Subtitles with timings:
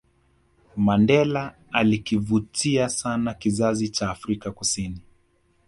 [0.75, 5.01] mandela alikivutia sana kizazi cha afrika kusini